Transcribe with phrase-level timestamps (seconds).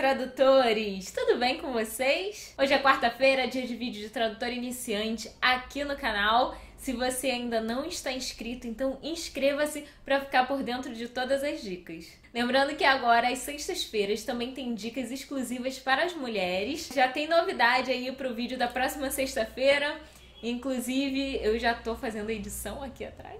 [0.00, 1.12] tradutores!
[1.12, 2.54] Tudo bem com vocês?
[2.56, 6.56] Hoje é quarta-feira, dia de vídeo de tradutor iniciante aqui no canal.
[6.78, 11.60] Se você ainda não está inscrito, então inscreva-se para ficar por dentro de todas as
[11.60, 12.06] dicas.
[12.32, 16.88] Lembrando que agora, às sextas-feiras, também tem dicas exclusivas para as mulheres.
[16.94, 20.00] Já tem novidade aí para o vídeo da próxima sexta-feira.
[20.42, 23.38] Inclusive, eu já estou fazendo a edição aqui atrás.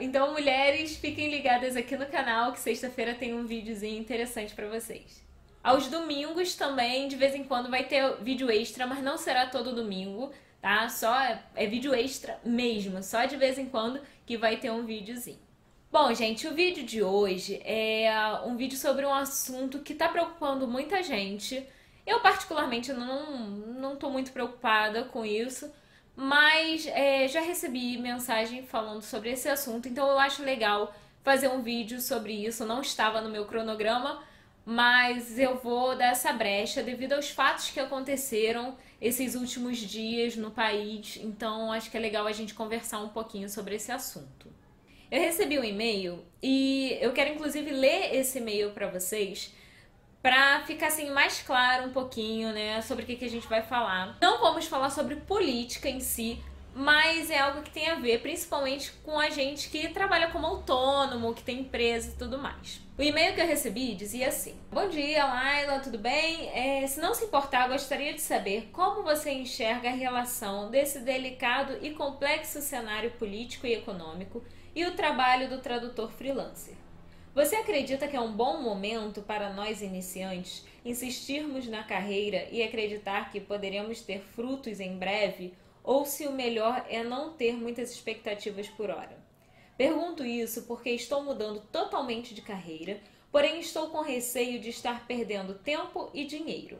[0.00, 5.27] Então, mulheres, fiquem ligadas aqui no canal que sexta-feira tem um videozinho interessante para vocês.
[5.62, 9.74] Aos domingos também, de vez em quando, vai ter vídeo extra, mas não será todo
[9.74, 10.88] domingo, tá?
[10.88, 14.84] Só é, é vídeo extra mesmo, só de vez em quando que vai ter um
[14.84, 15.40] videozinho.
[15.90, 18.10] Bom, gente, o vídeo de hoje é
[18.44, 21.66] um vídeo sobre um assunto que está preocupando muita gente.
[22.06, 25.72] Eu, particularmente, não, não tô muito preocupada com isso,
[26.14, 31.62] mas é, já recebi mensagem falando sobre esse assunto, então eu acho legal fazer um
[31.62, 32.66] vídeo sobre isso.
[32.66, 34.22] Não estava no meu cronograma,
[34.70, 40.50] mas eu vou dar essa brecha devido aos fatos que aconteceram esses últimos dias no
[40.50, 44.52] país, então acho que é legal a gente conversar um pouquinho sobre esse assunto.
[45.10, 49.54] Eu recebi um e-mail e eu quero inclusive ler esse e-mail para vocês
[50.20, 53.62] para ficar assim mais claro um pouquinho, né, sobre o que, que a gente vai
[53.62, 54.18] falar.
[54.20, 56.38] Não vamos falar sobre política em si,
[56.74, 61.34] mas é algo que tem a ver principalmente com a gente que trabalha como autônomo,
[61.34, 62.80] que tem empresa e tudo mais.
[62.98, 66.48] O e-mail que eu recebi dizia assim: Bom dia, Laila, tudo bem?
[66.50, 71.78] É, se não se importar, gostaria de saber como você enxerga a relação desse delicado
[71.80, 74.44] e complexo cenário político e econômico
[74.74, 76.74] e o trabalho do tradutor freelancer.
[77.34, 83.30] Você acredita que é um bom momento para nós iniciantes insistirmos na carreira e acreditar
[83.30, 85.54] que poderemos ter frutos em breve?
[85.88, 89.16] Ou se o melhor é não ter muitas expectativas por hora?
[89.74, 93.00] Pergunto isso porque estou mudando totalmente de carreira,
[93.32, 96.78] porém estou com receio de estar perdendo tempo e dinheiro.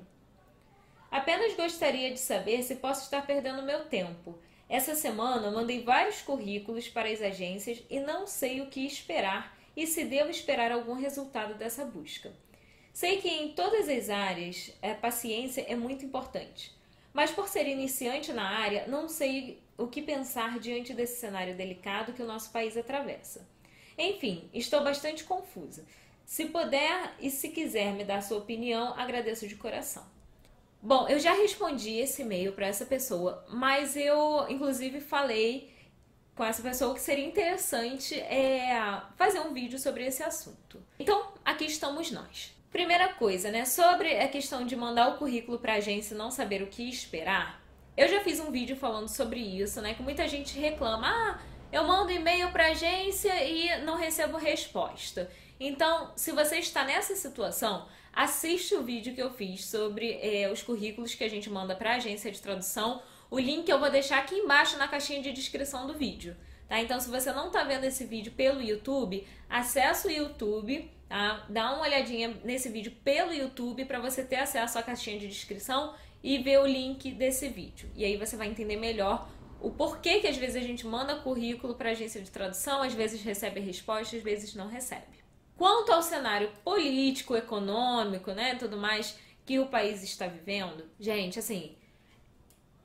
[1.11, 4.39] Apenas gostaria de saber se posso estar perdendo meu tempo.
[4.69, 9.87] Essa semana mandei vários currículos para as agências e não sei o que esperar e
[9.87, 12.31] se devo esperar algum resultado dessa busca.
[12.93, 16.77] Sei que em todas as áreas a paciência é muito importante,
[17.19, 22.13] mas por ser iniciante na área, não sei o que pensar diante desse cenário delicado
[22.13, 23.45] que o nosso país atravessa.
[23.99, 25.85] Enfim, estou bastante confusa.
[26.25, 30.07] Se puder e se quiser me dar sua opinião, agradeço de coração.
[30.81, 35.75] Bom, eu já respondi esse e-mail para essa pessoa, mas eu inclusive falei
[36.37, 38.81] com essa pessoa que seria interessante é,
[39.17, 40.81] fazer um vídeo sobre esse assunto.
[41.01, 42.57] Então, aqui estamos nós.
[42.71, 46.31] Primeira coisa, né, sobre a questão de mandar o currículo para a agência e não
[46.31, 47.63] saber o que esperar.
[47.97, 51.39] Eu já fiz um vídeo falando sobre isso, né, que muita gente reclama: "Ah,
[51.73, 55.31] eu mando e-mail para a agência e não recebo resposta".
[55.59, 60.63] Então, se você está nessa situação, assiste o vídeo que eu fiz sobre é, os
[60.63, 64.19] currículos que a gente manda para a agência de tradução o link eu vou deixar
[64.19, 66.35] aqui embaixo na caixinha de descrição do vídeo.
[66.67, 66.81] Tá?
[66.81, 71.47] Então, se você não está vendo esse vídeo pelo YouTube, acessa o YouTube, tá?
[71.49, 75.95] dá uma olhadinha nesse vídeo pelo YouTube para você ter acesso à caixinha de descrição
[76.23, 77.91] e ver o link desse vídeo.
[77.95, 79.29] E aí você vai entender melhor
[79.61, 83.23] o porquê que às vezes a gente manda currículo para agência de tradução, às vezes
[83.23, 85.19] recebe resposta, às vezes não recebe.
[85.57, 91.75] Quanto ao cenário político, econômico, né, tudo mais que o país está vivendo, gente, assim,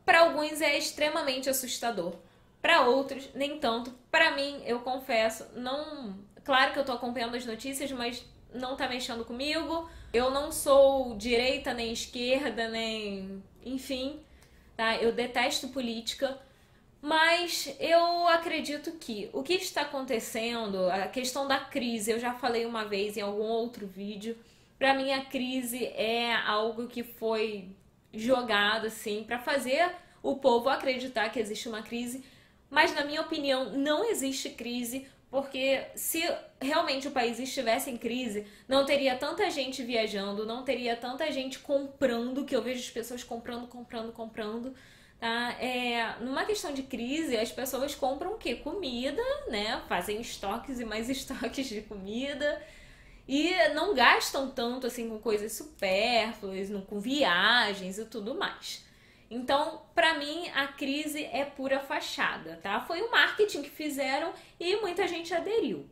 [0.05, 2.15] para alguns é extremamente assustador.
[2.61, 3.91] Para outros, nem tanto.
[4.09, 6.17] Para mim, eu confesso, não.
[6.43, 9.89] Claro que eu tô acompanhando as notícias, mas não tá mexendo comigo.
[10.11, 13.43] Eu não sou direita nem esquerda, nem.
[13.65, 14.19] Enfim,
[14.75, 14.97] tá?
[14.97, 16.37] Eu detesto política.
[17.01, 22.65] Mas eu acredito que o que está acontecendo, a questão da crise, eu já falei
[22.65, 24.37] uma vez em algum outro vídeo.
[24.79, 27.69] Para mim, a crise é algo que foi
[28.13, 32.23] jogado assim para fazer o povo acreditar que existe uma crise,
[32.69, 36.21] mas na minha opinião não existe crise, porque se
[36.61, 41.57] realmente o país estivesse em crise, não teria tanta gente viajando, não teria tanta gente
[41.57, 44.75] comprando, que eu vejo as pessoas comprando, comprando, comprando.
[45.19, 45.57] Tá?
[45.59, 48.57] É, numa questão de crise, as pessoas compram o quê?
[48.57, 49.81] Comida, né?
[49.89, 52.61] Fazem estoques e mais estoques de comida
[53.27, 58.85] e não gastam tanto assim com coisas supérfluas, com viagens e tudo mais.
[59.33, 62.79] Então, para mim, a crise é pura fachada, tá?
[62.81, 65.89] Foi o marketing que fizeram e muita gente aderiu.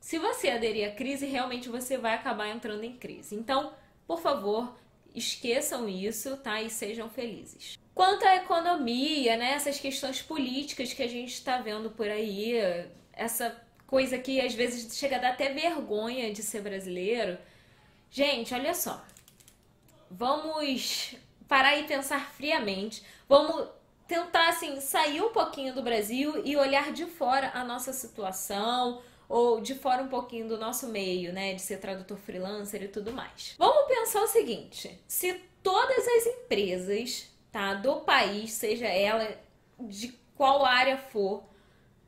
[0.00, 3.36] Se você aderir à crise, realmente você vai acabar entrando em crise.
[3.36, 3.72] Então,
[4.08, 4.76] por favor,
[5.14, 6.60] esqueçam isso, tá?
[6.60, 7.78] E sejam felizes.
[7.94, 9.52] Quanto à economia, né?
[9.52, 12.54] Essas questões políticas que a gente está vendo por aí,
[13.12, 13.56] essa
[13.86, 17.38] coisa que às vezes chega a dar até vergonha de ser brasileiro.
[18.10, 19.00] Gente, olha só.
[20.10, 21.14] vamos
[21.48, 23.04] parar e pensar friamente.
[23.28, 23.68] Vamos
[24.06, 29.60] tentar assim sair um pouquinho do Brasil e olhar de fora a nossa situação ou
[29.60, 33.54] de fora um pouquinho do nosso meio, né, de ser tradutor freelancer e tudo mais.
[33.58, 39.36] Vamos pensar o seguinte: se todas as empresas, tá, do país, seja ela
[39.80, 41.42] de qual área for,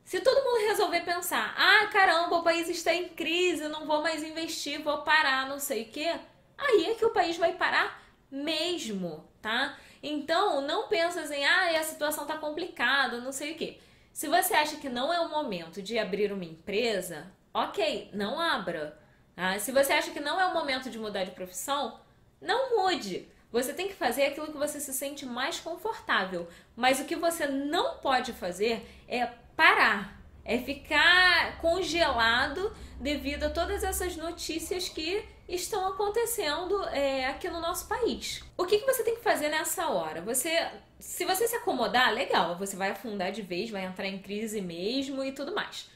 [0.05, 4.23] se todo mundo resolver pensar, ah, caramba, o país está em crise, não vou mais
[4.23, 6.15] investir, vou parar, não sei o quê,
[6.57, 9.77] aí é que o país vai parar mesmo, tá?
[10.03, 13.79] Então, não pensa assim, ah, a situação tá complicada, não sei o quê.
[14.13, 18.99] Se você acha que não é o momento de abrir uma empresa, ok, não abra.
[19.35, 19.59] Tá?
[19.59, 22.01] Se você acha que não é o momento de mudar de profissão,
[22.41, 23.29] não mude.
[23.53, 26.49] Você tem que fazer aquilo que você se sente mais confortável.
[26.75, 29.27] Mas o que você não pode fazer é
[29.57, 37.61] parar, é ficar congelado devido a todas essas notícias que estão acontecendo é, aqui no
[37.61, 38.43] nosso país.
[38.57, 40.23] O que, que você tem que fazer nessa hora?
[40.23, 40.71] Você,
[41.01, 45.23] se você se acomodar, legal, você vai afundar de vez, vai entrar em crise mesmo
[45.25, 45.91] e tudo mais.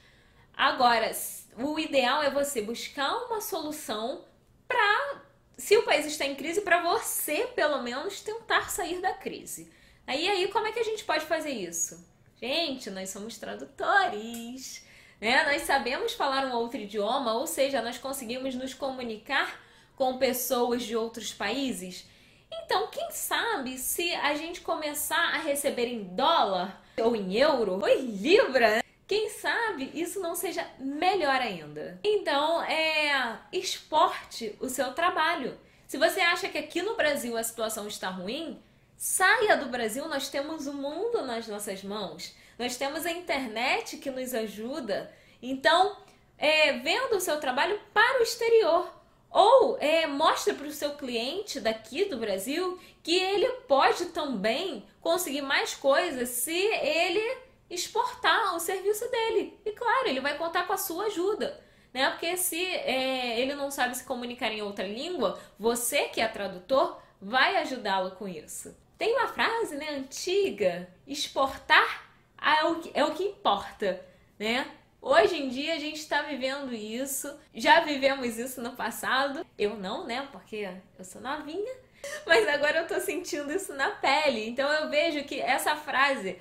[0.53, 1.11] Agora,
[1.57, 4.25] o ideal é você buscar uma solução
[4.67, 5.23] para,
[5.57, 9.73] se o país está em crise, para você pelo menos tentar sair da crise.
[10.07, 12.10] Aí, aí, como é que a gente pode fazer isso?
[12.41, 14.83] Gente, nós somos tradutores
[15.21, 15.45] né?
[15.45, 19.61] Nós sabemos falar um outro idioma, ou seja, nós conseguimos nos comunicar
[19.95, 22.09] com pessoas de outros países.
[22.51, 27.87] Então, quem sabe se a gente começar a receber em dólar ou em euro ou
[27.87, 32.01] em libra, quem sabe isso não seja melhor ainda.
[32.03, 35.59] Então, é exporte o seu trabalho.
[35.87, 38.61] Se você acha que aqui no Brasil a situação está ruim,
[39.01, 42.35] saia do Brasil, nós temos o mundo nas nossas mãos.
[42.59, 45.11] Nós temos a internet que nos ajuda.
[45.41, 45.97] Então,
[46.37, 48.93] é, venda o seu trabalho para o exterior.
[49.31, 55.41] Ou é, mostre para o seu cliente daqui do Brasil que ele pode também conseguir
[55.41, 57.39] mais coisas se ele
[57.71, 59.59] exportar o serviço dele.
[59.65, 61.59] E claro, ele vai contar com a sua ajuda.
[61.91, 62.11] Né?
[62.11, 67.01] Porque se é, ele não sabe se comunicar em outra língua, você que é tradutor
[67.19, 68.77] vai ajudá-lo com isso.
[69.01, 74.05] Tem uma frase né, antiga: exportar é o que, é o que importa,
[74.39, 74.71] né?
[75.01, 79.47] Hoje em dia a gente está vivendo isso, já vivemos isso no passado.
[79.57, 80.29] Eu não, né?
[80.31, 80.69] Porque
[80.99, 81.75] eu sou novinha,
[82.27, 84.47] mas agora eu tô sentindo isso na pele.
[84.47, 86.39] Então eu vejo que essa frase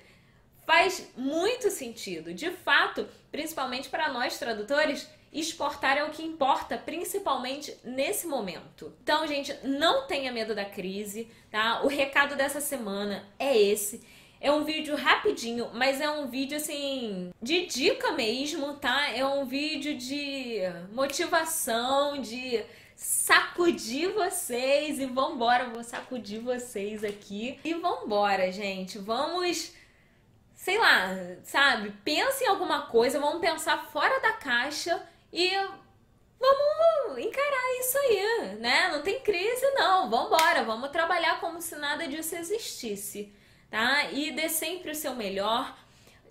[0.67, 2.33] faz muito sentido.
[2.33, 8.93] De fato, principalmente para nós tradutores, exportar é o que importa, principalmente nesse momento.
[9.03, 11.81] Então, gente, não tenha medo da crise, tá?
[11.83, 14.03] O recado dessa semana é esse.
[14.41, 19.09] É um vídeo rapidinho, mas é um vídeo assim de dica mesmo, tá?
[19.09, 20.61] É um vídeo de
[20.93, 22.63] motivação, de
[22.95, 28.97] sacudir vocês e vambora, vou sacudir vocês aqui e vambora, gente.
[28.97, 29.73] Vamos,
[30.55, 31.09] sei lá,
[31.43, 31.93] sabe?
[32.03, 35.49] Pensa em alguma coisa, vamos pensar fora da caixa e
[36.39, 38.89] vamos encarar isso aí, né?
[38.89, 43.33] Não tem crise não, vambora, vamos trabalhar como se nada disso existisse
[43.69, 44.11] tá?
[44.11, 45.77] E dê sempre o seu melhor.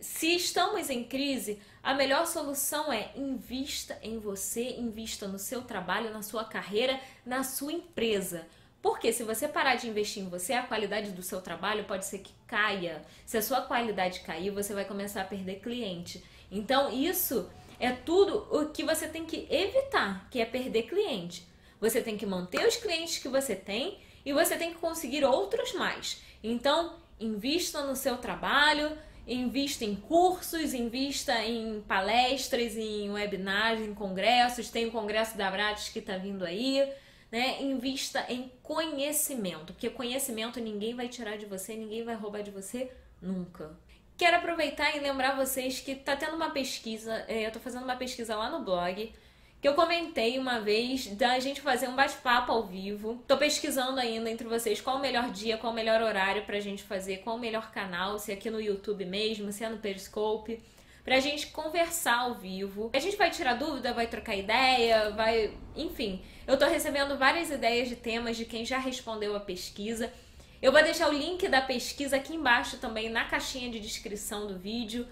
[0.00, 6.12] Se estamos em crise, a melhor solução é invista em você, invista no seu trabalho,
[6.12, 8.46] na sua carreira, na sua empresa.
[8.80, 12.18] Porque se você parar de investir em você, a qualidade do seu trabalho pode ser
[12.18, 13.02] que caia.
[13.26, 16.22] Se a sua qualidade cair, você vai começar a perder cliente.
[16.50, 21.46] Então, isso é tudo o que você tem que evitar, que é perder cliente.
[21.80, 25.72] Você tem que manter os clientes que você tem e você tem que conseguir outros
[25.72, 26.22] mais.
[26.42, 34.70] Então, invista no seu trabalho, invista em cursos, invista em palestras, em webinars, em congressos.
[34.70, 36.86] Tem o congresso da Abrates que está vindo aí.
[37.30, 37.62] Né?
[37.62, 42.90] Invista em conhecimento, porque conhecimento ninguém vai tirar de você, ninguém vai roubar de você
[43.20, 43.76] nunca.
[44.18, 47.94] Quero aproveitar e lembrar vocês que está tendo uma pesquisa, é, eu estou fazendo uma
[47.94, 49.12] pesquisa lá no blog
[49.60, 53.22] que eu comentei uma vez da gente fazer um bate-papo ao vivo.
[53.28, 56.82] Tô pesquisando ainda entre vocês qual o melhor dia, qual o melhor horário pra gente
[56.82, 60.60] fazer, qual o melhor canal, se é aqui no YouTube mesmo, se é no Periscope,
[61.04, 62.90] pra gente conversar ao vivo.
[62.92, 66.22] A gente vai tirar dúvida, vai trocar ideia, vai, enfim.
[66.44, 70.12] Eu tô recebendo várias ideias de temas de quem já respondeu a pesquisa.
[70.60, 74.58] Eu vou deixar o link da pesquisa aqui embaixo também na caixinha de descrição do
[74.58, 75.06] vídeo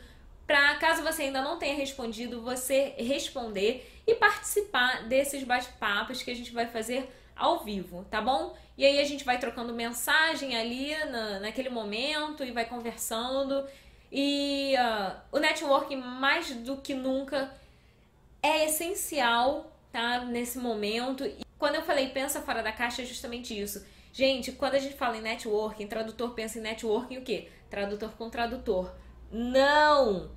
[0.47, 6.35] para caso você ainda não tenha respondido, você responder e participar desses bate-papos que a
[6.35, 8.57] gente vai fazer ao vivo, tá bom?
[8.79, 13.67] E aí a gente vai trocando mensagem ali na, naquele momento e vai conversando.
[14.12, 17.53] E uh, o networking, mais do que nunca,
[18.41, 20.21] é essencial, tá?
[20.21, 21.25] Nesse momento.
[21.59, 23.85] Quando eu falei pensa fora da caixa, é justamente isso.
[24.13, 27.49] Gente, quando a gente fala em networking, tradutor pensa em networking o quê?
[27.69, 28.95] Tradutor com tradutor.
[29.31, 30.31] Não!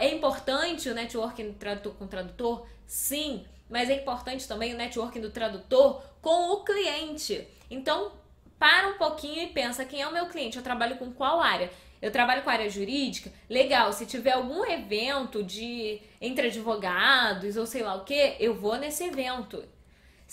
[0.00, 2.66] É importante o networking do tradutor com tradutor?
[2.86, 7.46] Sim, mas é importante também o networking do tradutor com o cliente.
[7.70, 8.12] Então,
[8.58, 10.56] para um pouquinho e pensa: quem é o meu cliente?
[10.56, 11.70] Eu trabalho com qual área?
[12.00, 13.32] Eu trabalho com área jurídica?
[13.48, 18.76] Legal, se tiver algum evento de entre advogados ou sei lá o que, eu vou
[18.76, 19.64] nesse evento.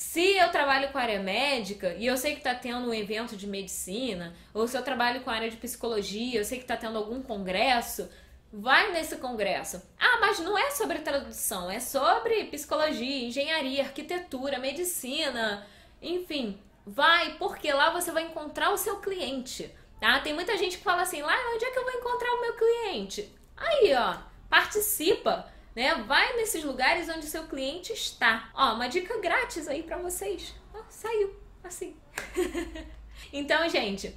[0.01, 3.46] Se eu trabalho com área médica e eu sei que está tendo um evento de
[3.46, 7.22] medicina, ou se eu trabalho com área de psicologia, eu sei que está tendo algum
[7.22, 8.10] congresso,
[8.51, 9.79] vai nesse congresso.
[10.00, 15.65] Ah, mas não é sobre tradução, é sobre psicologia, engenharia, arquitetura, medicina,
[16.01, 19.72] enfim, vai, porque lá você vai encontrar o seu cliente.
[20.00, 20.20] Tá?
[20.20, 22.53] Tem muita gente que fala assim, lá onde é que eu vou encontrar o meu
[22.55, 23.31] cliente?
[23.55, 24.17] Aí, ó,
[24.50, 25.95] participa, né?
[26.07, 28.49] Vai nesses lugares onde seu cliente está.
[28.53, 30.53] Ó, uma dica grátis aí para vocês.
[30.73, 31.95] Ó, saiu, assim.
[33.31, 34.15] então, gente,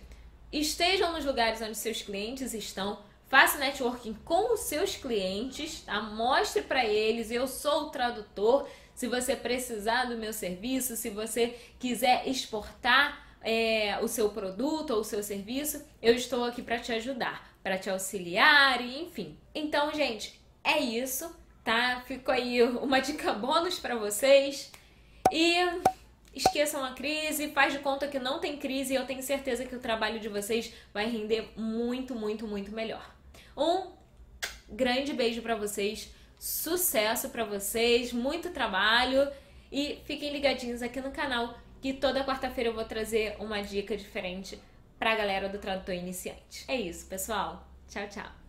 [0.53, 3.03] estejam nos lugares onde seus clientes estão.
[3.27, 6.01] Faça networking com os seus clientes, tá?
[6.01, 8.69] Mostre para eles, eu sou o tradutor.
[8.95, 15.01] Se você precisar do meu serviço, se você quiser exportar é, o seu produto ou
[15.01, 19.37] o seu serviço, eu estou aqui para te ajudar, para te auxiliar e enfim.
[19.55, 21.35] Então, gente, é isso,
[21.65, 22.03] tá?
[22.07, 24.71] Ficou aí uma dica bônus para vocês.
[25.33, 25.57] E
[26.35, 29.75] esqueçam a crise, faz de conta que não tem crise e eu tenho certeza que
[29.75, 33.15] o trabalho de vocês vai render muito, muito, muito melhor.
[33.57, 33.93] Um
[34.69, 39.29] grande beijo para vocês, sucesso para vocês, muito trabalho
[39.71, 44.59] e fiquem ligadinhos aqui no canal que toda quarta-feira eu vou trazer uma dica diferente
[44.99, 46.65] pra galera do tradutor iniciante.
[46.67, 47.67] É isso, pessoal.
[47.89, 48.44] Tchau, tchau.